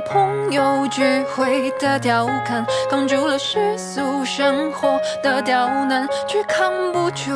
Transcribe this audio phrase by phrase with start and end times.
[0.00, 1.02] 朋友聚
[1.34, 7.30] 会的调侃，扛住了世俗生活的刁难，却扛不住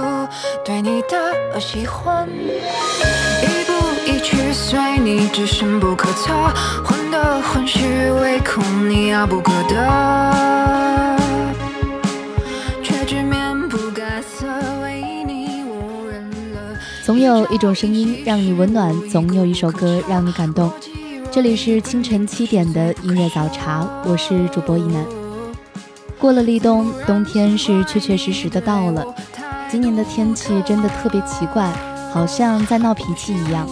[0.64, 2.28] 对你的喜欢。
[2.28, 3.72] 一步
[4.06, 6.32] 一趋随你，只深不可测，
[6.84, 10.34] 患得患失，唯恐你遥不可得。
[17.04, 20.72] 总有一种声音让你温暖，总有一首歌让你感动。
[21.34, 25.04] 这里是清晨七点的音乐早茶，我是主播一楠。
[26.16, 29.04] 过了立冬，冬天是确确实实的到了。
[29.68, 31.72] 今年的天气真的特别奇怪，
[32.12, 33.66] 好像在闹脾气一样。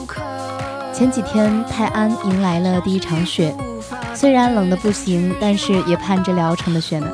[0.92, 3.54] 前几天泰安迎来了第一场雪，
[4.12, 7.06] 虽然冷的不行，但是也盼着聊城的雪呢。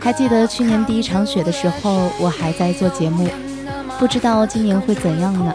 [0.00, 3.28] 还记得去年第一场雪的时候，我还在做节目。
[3.96, 5.54] 不知道今年会怎样呢？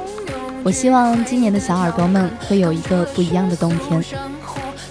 [0.63, 4.03] 我希望今年的小耳朵们会有一个不一样的冬天。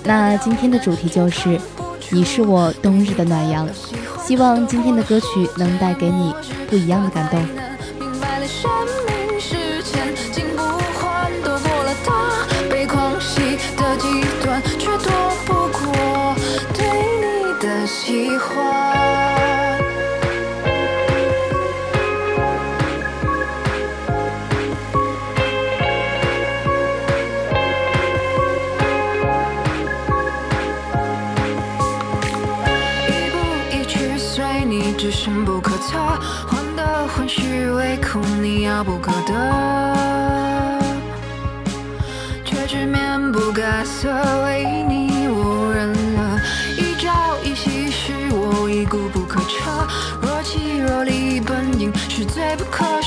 [0.05, 1.61] 那今天的主题就是
[2.11, 3.69] 你是我冬日的暖阳，
[4.25, 5.27] 希望今天的歌曲
[5.57, 6.35] 能带给你
[6.69, 7.41] 不一样的感动。
[38.69, 39.33] 遥不可得。
[42.45, 44.13] 却只面不改色，
[44.45, 46.39] 为你我认了。
[46.77, 49.87] 一朝一夕，是我已固不可彻。
[50.21, 52.98] 若即若离，本应是最不可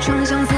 [0.00, 0.53] 装相。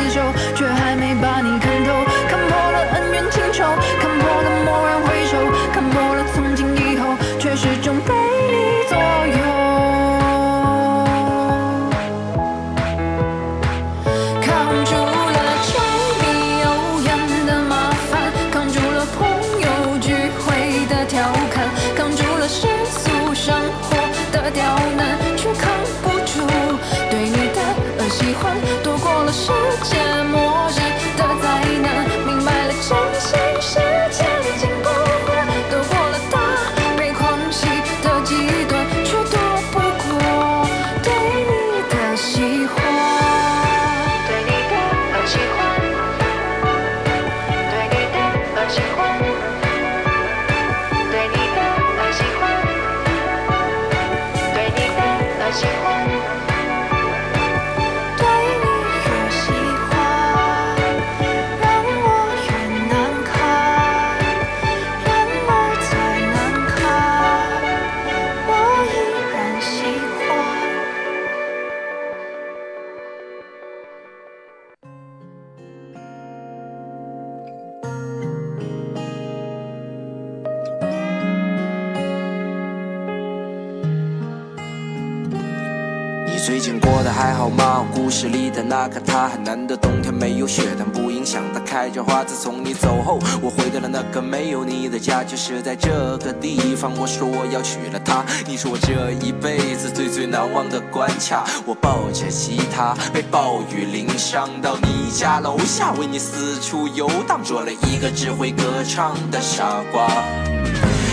[88.07, 92.23] 故事里的那个他，很难得冬天没有雪，但不影响他开着花。
[92.23, 96.93] 自从你走后，我回到了那个没有你的家，就是在这个地方。
[96.97, 101.45] 我说我要娶了她，你是我这一辈子最最难忘的关卡。
[101.67, 110.07] 我抱着吉他，被暴雨淋伤，到你家楼下，为你四处游荡，做了一个只会歌唱的傻瓜。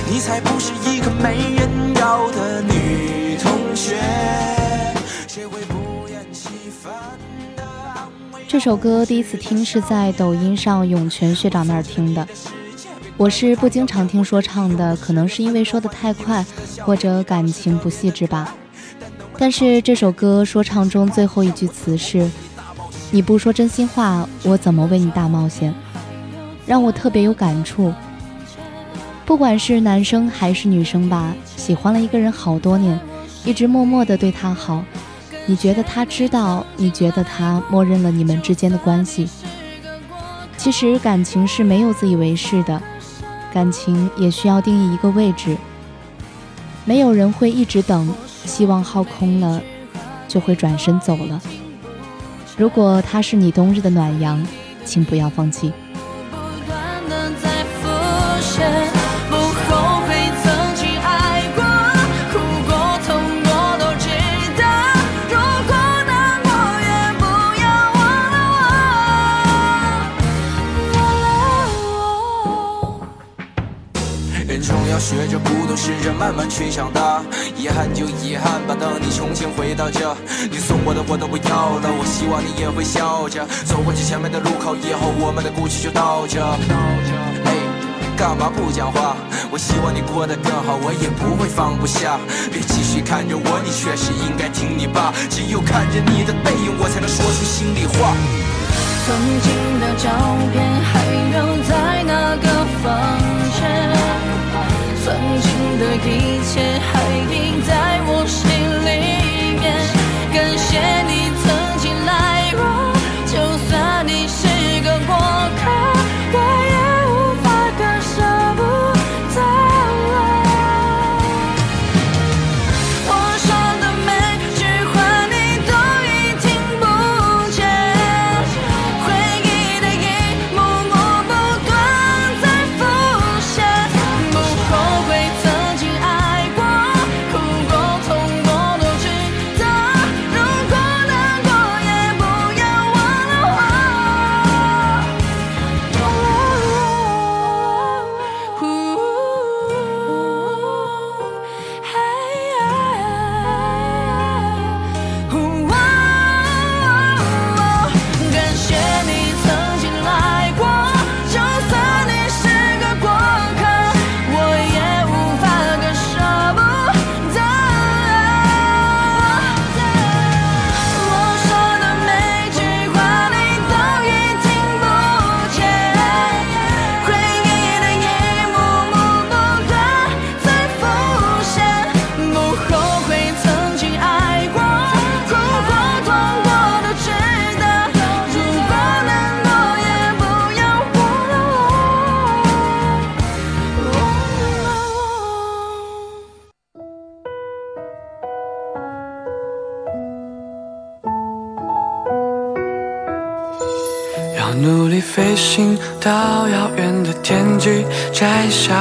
[0.08, 3.98] 你才不是一个没人要的女同学。
[8.54, 12.28] 这首歌第一次听是在抖音上涌泉学长那儿听的。
[13.18, 16.46] 我是不经常听说唱的，可能是因为说的太快，
[16.82, 18.56] 或者感情不细致吧。
[19.40, 22.30] 但是这首歌说唱中最后一句词是
[23.10, 25.74] ：“你不说真心话，我怎么为你大冒险？”
[26.68, 27.92] 让我特别有感触。
[29.26, 33.00] 不管是男生还是女生吧，喜欢了一个人好多年，
[33.46, 34.86] 一直默默的对他好。
[35.46, 36.66] 你觉得他知道？
[36.78, 39.28] 你觉得他默认了你们之间的关系？
[40.58, 42.82] 其实感情是没有自以为是的，
[43.54, 45.58] 感情也需要定义一个位置。
[46.86, 48.14] 没有人会一直等，
[48.46, 49.62] 希望耗空了，
[50.28, 51.42] 就会转身走了。
[52.58, 54.42] 如果他是你冬日的暖阳，
[54.86, 55.74] 请不要放弃。
[75.76, 77.22] 试着慢慢去长大。
[77.56, 80.16] 遗憾就遗憾吧，等你重新回到这，
[80.52, 81.90] 你送我的我都不要了。
[82.00, 86.42] 我希望你也会笑着走过去前面的路口，以后我们的故事就到这。
[87.46, 87.54] 哎，
[88.18, 89.16] 干嘛不讲话？
[89.52, 92.18] 我希望你过得更好，我也不会放不下。
[92.52, 95.14] 别继续看着我，你确实应该听你爸。
[95.30, 98.18] 只有看着你的背影，我才能说出心里话。
[99.06, 99.14] 曾
[99.46, 100.10] 经的照
[100.52, 101.38] 片还留
[101.70, 102.48] 在那个
[102.82, 103.20] 房
[103.60, 103.93] 间。
[105.06, 106.73] 曾经的一切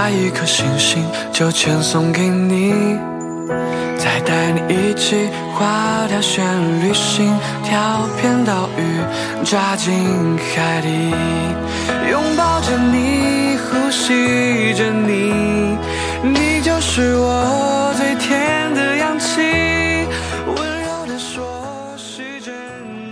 [0.02, 2.98] 摘下一颗星星，就全送给你。
[3.96, 6.44] 再带你一起画条线
[6.82, 7.32] 旅行，
[7.62, 9.94] 跳片岛屿，扎进
[10.56, 10.88] 海底，
[12.10, 15.78] 拥抱着你，呼吸着你，
[16.24, 19.40] 你就是我最甜的氧气。
[20.48, 22.52] 温柔的说，是真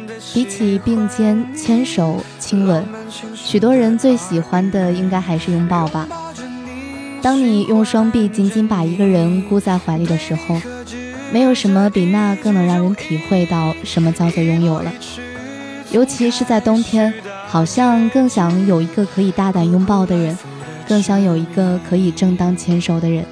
[0.09, 0.15] 的。
[0.35, 2.85] 比起并肩牵手亲吻。
[3.33, 6.09] 许多人最喜欢的应该还是拥抱吧。
[7.23, 10.61] 当你用双臂紧紧把一个人箍在怀里的时候，
[11.33, 14.91] 没有什么比那更能让人体会到什么叫做拥有了。
[15.93, 17.13] 尤其是在冬天，
[17.47, 20.37] 好像更想有一个可以大胆拥抱的人，
[20.89, 23.25] 更想有一个可以正当牵手的人。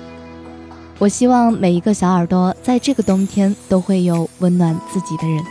[0.99, 5.42] 我希望每一个小耳朵在这个冬天都会有温暖自己的人。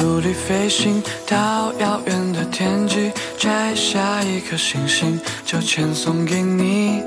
[0.00, 7.02] 努力飞行到遥远的天际，摘下一颗星星就签送给你，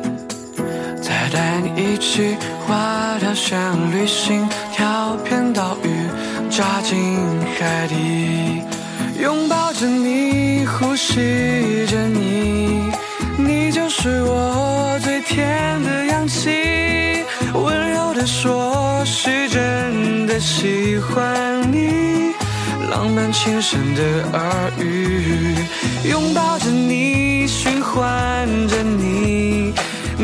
[1.01, 3.57] 再带你一起划条线
[3.91, 5.89] 旅行，跳片岛屿，
[6.51, 7.19] 扎进
[7.57, 8.62] 海底，
[9.19, 12.91] 拥抱着你，呼吸着你，
[13.39, 17.23] 你就是我最甜的氧气，
[17.55, 22.31] 温柔的说，是真的喜欢你。
[22.93, 25.55] 浪漫轻声的耳语，
[26.07, 29.73] 拥抱着你，循环着你，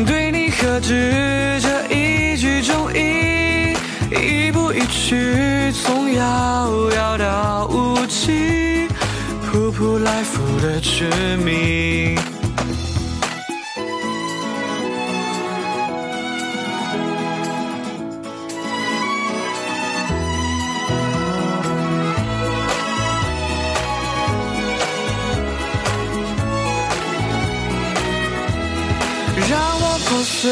[0.06, 3.74] 对你呵止这一句中意，
[4.12, 8.86] 一步一曲，从遥遥到无期
[9.44, 12.14] 仆仆来复的痴迷。
[30.40, 30.50] 破碎，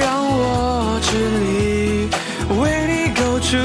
[0.00, 1.08] 让我支
[1.38, 2.10] 离，
[2.58, 3.56] 为你构筑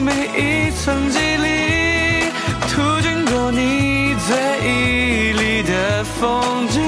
[0.00, 2.30] 每一层肌理，
[2.70, 4.28] 途经过你最
[4.62, 6.80] 绮丽的风景，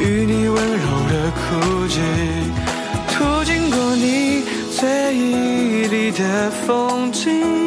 [0.00, 1.40] 与你温柔的哭
[1.86, 2.00] 泣，
[3.14, 4.42] 途经过你
[4.76, 7.61] 最绮丽的风景，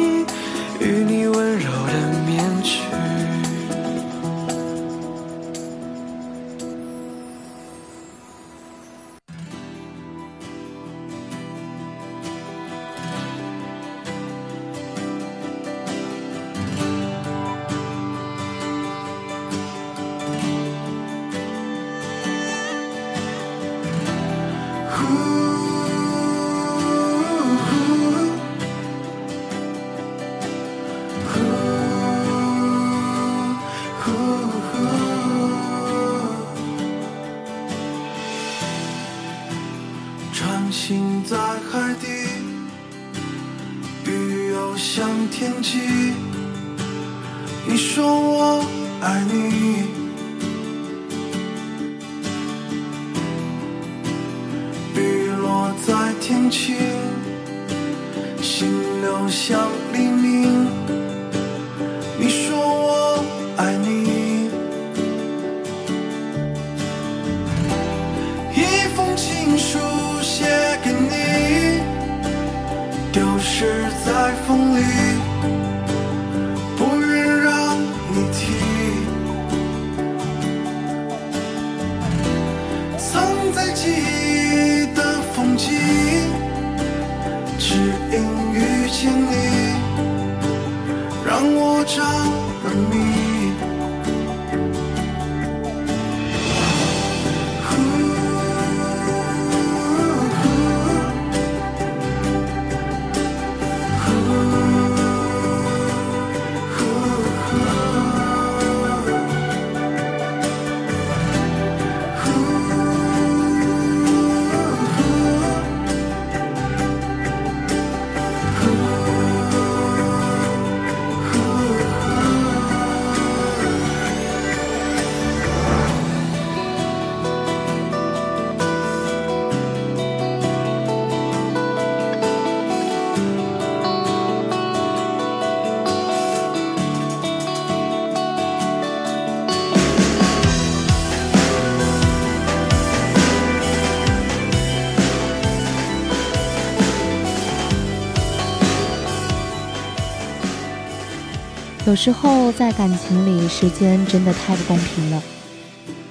[151.86, 155.22] 有时候在感情里，时间真的太不公平了。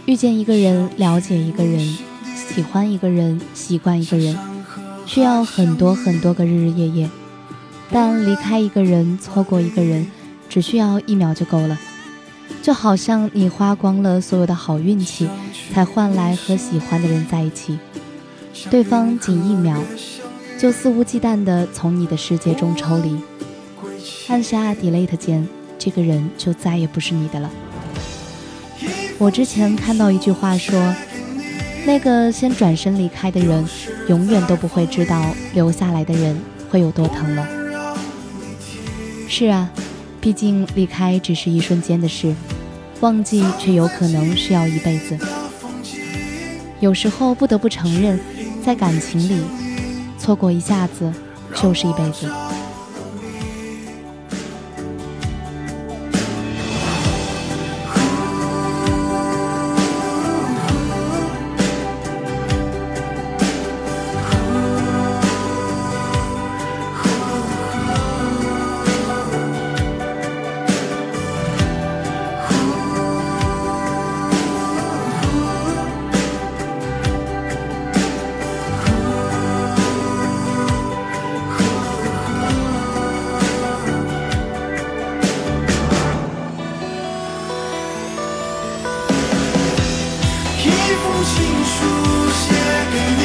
[0.06, 1.98] 遇见一个人，了解一个人，
[2.34, 4.38] 喜欢一个人，习惯一个人，
[5.06, 7.10] 需要很多很多个日日夜夜；
[7.92, 10.10] 但离开一个人，错过一个人，
[10.48, 11.78] 只需要一秒就够了。
[12.62, 15.28] 就好像你花光了所有的好运气，
[15.74, 17.78] 才换来和喜欢的人在一起，
[18.70, 19.84] 对方仅一秒，
[20.58, 23.18] 就肆无忌惮地从你的世界中抽离，
[24.30, 25.46] 按下 delete 键。
[25.86, 27.48] 这个人就再也不是你的了。
[29.20, 30.96] 我之前看到一句话说，
[31.86, 33.64] 那个先转身离开的人，
[34.10, 35.24] 永远都不会知道
[35.54, 36.36] 留下来的人
[36.72, 37.48] 会有多疼了。
[39.28, 39.70] 是啊，
[40.20, 42.34] 毕竟离开只是一瞬间的事，
[43.02, 45.16] 忘记却有可能需要一辈子。
[46.80, 48.20] 有时候不得不承认，
[48.66, 49.40] 在感情里，
[50.18, 51.14] 错过一下子
[51.54, 52.28] 就是一辈子。
[91.26, 92.54] 情书写
[92.94, 93.25] 给你。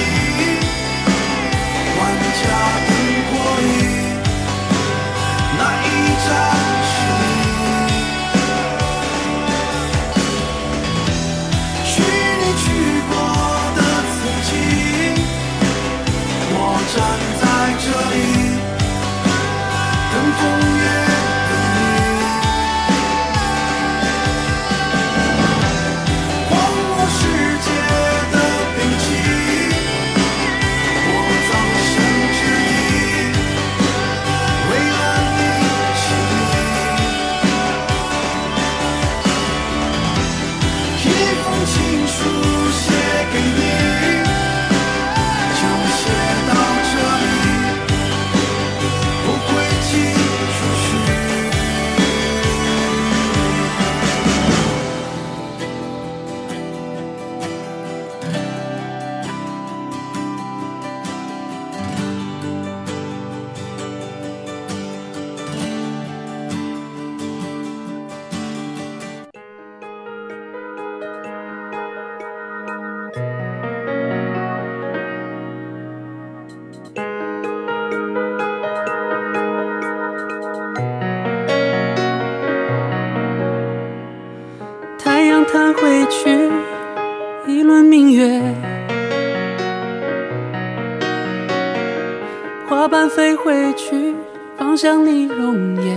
[93.17, 94.15] 飞回去，
[94.57, 95.97] 放向你容颜。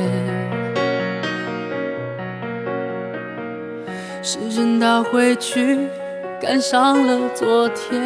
[4.24, 5.78] 时针倒回去，
[6.42, 8.02] 赶上了昨天。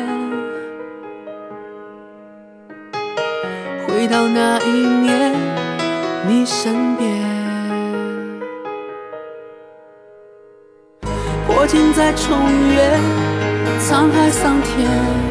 [3.87, 5.33] 回到那一年，
[6.27, 7.09] 你身边。
[11.47, 12.37] 破镜再重
[12.73, 12.99] 圆，
[13.79, 15.26] 沧海桑田。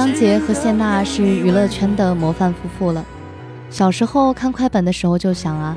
[0.00, 3.04] 张杰和谢娜是娱乐圈的模范夫妇了。
[3.68, 5.76] 小时候看快本的时候就想啊，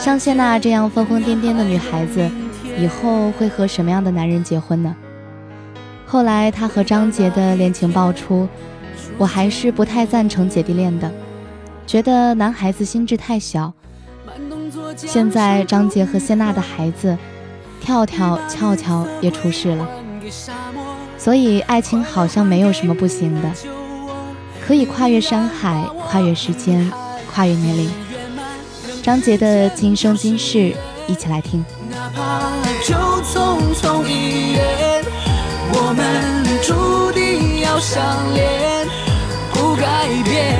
[0.00, 2.28] 像谢娜这样疯疯癫癫的女孩子，
[2.76, 4.96] 以后会和什么样的男人结婚呢？
[6.04, 8.48] 后来她和张杰的恋情爆出，
[9.16, 11.08] 我还是不太赞成姐弟恋的，
[11.86, 13.72] 觉得男孩子心智太小。
[14.96, 17.16] 现在张杰和谢娜的孩子，
[17.80, 19.88] 跳跳、俏俏也出世了。
[21.22, 23.50] 所以，爱情好像没有什么不行的，
[24.66, 26.90] 可以跨越山海，跨越时间，
[27.30, 27.90] 跨越年龄。
[29.02, 30.58] 张杰的《今生今世》，
[31.06, 31.62] 一起来听。
[31.90, 32.50] 哪怕
[32.82, 35.04] 就匆匆一眼，
[35.74, 38.02] 我们注定要相
[38.32, 38.88] 恋，
[39.52, 40.56] 不改变。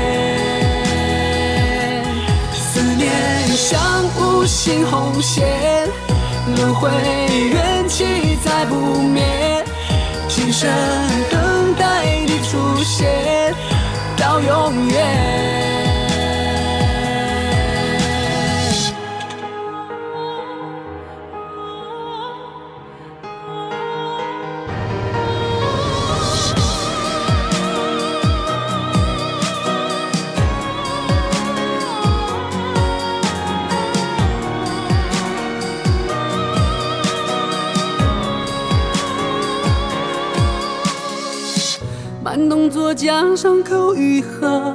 [2.53, 3.11] 思念
[3.57, 3.81] 像
[4.18, 5.88] 无形红线，
[6.55, 6.90] 轮回
[7.51, 7.69] 缘。
[10.61, 11.10] 生。
[42.48, 44.74] 动作江上口愈合，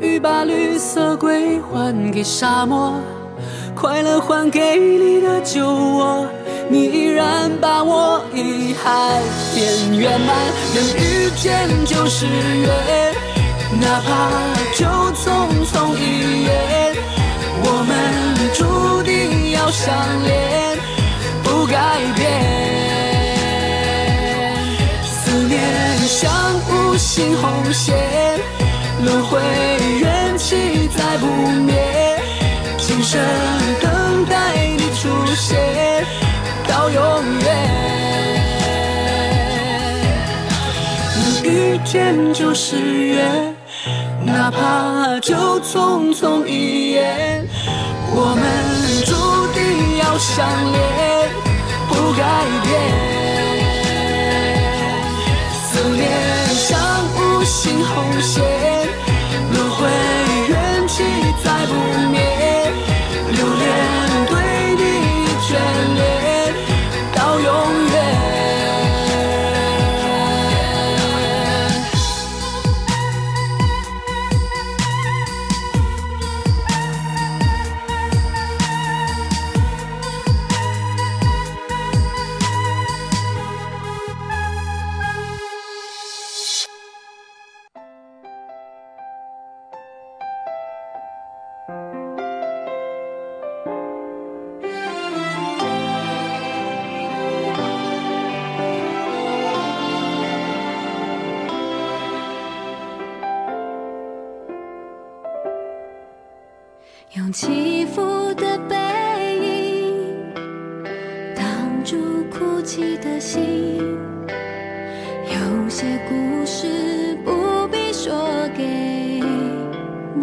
[0.00, 2.94] 雨把绿色归还给沙漠，
[3.74, 6.26] 快乐还给你的酒窝，
[6.68, 9.22] 你依然把我遗憾
[9.54, 10.34] 变圆满。
[10.74, 13.14] 能遇见就是缘，
[13.80, 14.30] 哪怕
[14.74, 16.94] 就匆匆一眼，
[17.64, 17.92] 我们
[18.54, 19.94] 注定要相
[20.24, 20.78] 恋，
[21.42, 22.83] 不改变。
[26.06, 26.30] 像
[26.68, 27.96] 无形红线，
[29.02, 29.40] 轮回
[30.00, 31.74] 缘起再不灭。
[32.78, 33.20] 今生
[33.80, 36.04] 等待你出现，
[36.68, 37.02] 到永
[37.40, 37.46] 远。
[41.16, 43.54] 能遇见就是缘，
[44.24, 47.46] 哪怕就匆匆一眼，
[48.10, 48.44] 我们
[49.06, 49.12] 注
[49.54, 51.30] 定要相恋，
[51.88, 52.22] 不改
[52.62, 53.13] 变。
[57.82, 58.83] 红线，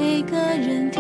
[0.01, 0.90] 每个人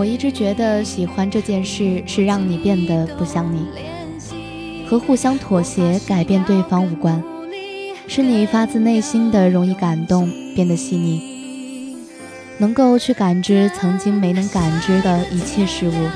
[0.00, 3.66] 我一直觉得喜欢这件事是让你变得不像你，
[4.88, 7.22] 和互相妥协、改变对方无关，
[8.08, 11.98] 是你发自内心的容易感动，变得细腻，
[12.56, 16.08] 能够去感知曾经没能感知的一切事物。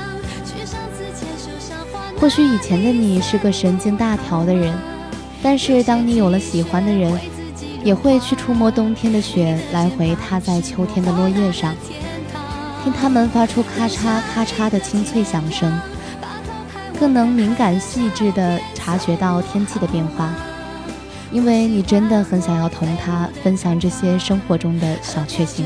[2.19, 4.75] 或许以前的你是个神经大条的人，
[5.43, 7.15] 但是当你有了喜欢的人，
[7.83, 11.75] 也会去触摸冬天的雪，来回踏在秋天的落叶上，
[12.85, 15.75] 听它们发出咔嚓咔嚓的清脆响声，
[16.99, 20.29] 更能敏感细致地察觉到天气的变化，
[21.31, 25.65] 因为你真的很想要同他分享这些生活中的小确幸。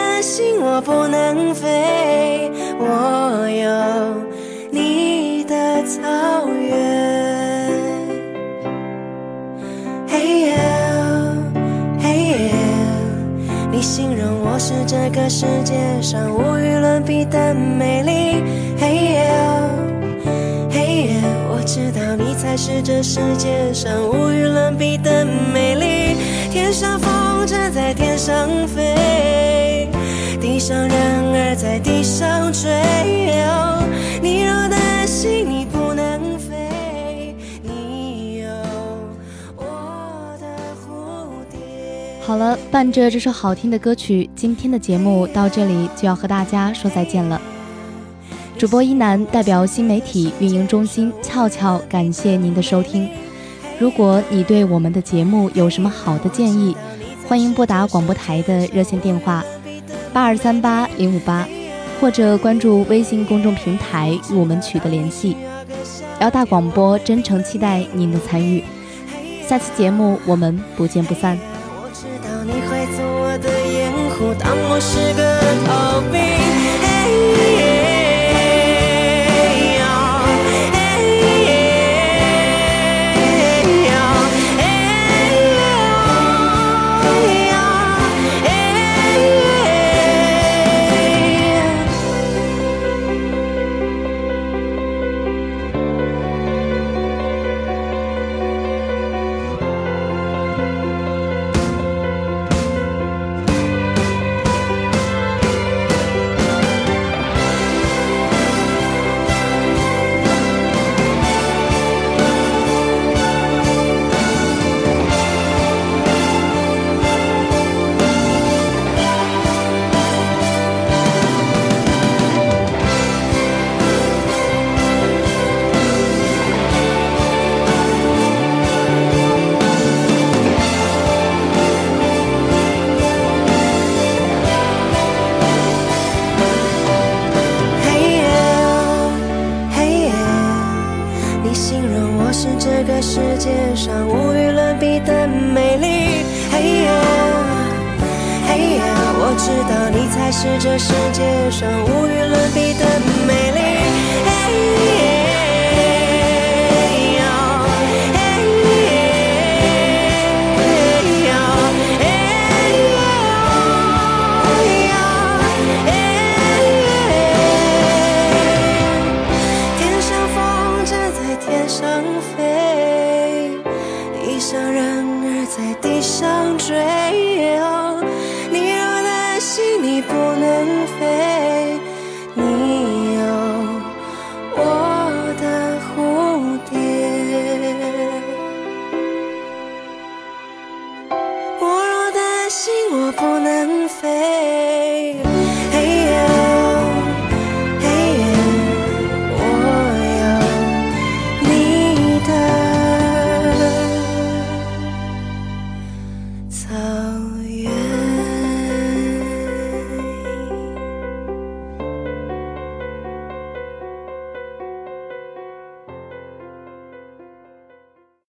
[0.21, 2.51] 心我不能飞。
[2.79, 3.69] 我有
[4.71, 5.99] 你的草
[6.47, 7.99] 原，
[10.07, 10.55] 嘿耶，
[11.99, 12.51] 嘿耶，
[13.71, 18.43] 你形容我是这个世界上无与伦比的美丽，
[18.79, 19.31] 嘿耶，
[20.69, 26.17] 嘿耶，我知道你才是这世界上无与伦比的美丽。
[26.51, 29.50] 天上风筝在天上飞。
[30.61, 32.69] 地上人儿在地上追，
[34.21, 38.47] 你若担心你不能飞，你有
[39.55, 40.45] 我的
[40.77, 41.57] 蝴蝶。
[42.21, 47.41] 好了，伴着这首好听的歌曲，今天的节目到这里就要和大家说再见了。
[48.55, 53.09] 主播一楠代表新媒体运营中心俏俏，感谢您的收听。
[53.79, 56.77] 如果你对我们的节目有什么好的建议，
[57.27, 59.43] 欢迎拨打广播台的热线电话。
[60.13, 61.47] 八二三八零五八，
[61.99, 65.37] 或者关注微信公众平台与我们取得联系。
[66.19, 68.63] 辽大广播真诚期待您的参与。
[69.47, 71.37] 下期节目我们不见不散。
[71.81, 76.40] 我知道你会做我的掩护，当我是个逃兵。